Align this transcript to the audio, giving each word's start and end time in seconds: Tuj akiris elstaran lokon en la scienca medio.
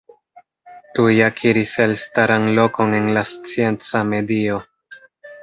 Tuj 0.99 1.11
akiris 1.25 1.73
elstaran 1.85 2.49
lokon 2.61 2.97
en 3.01 3.11
la 3.19 3.25
scienca 3.35 4.03
medio. 4.15 4.59